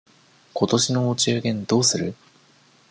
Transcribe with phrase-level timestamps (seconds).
[0.55, 2.15] 今年のお中元どうする？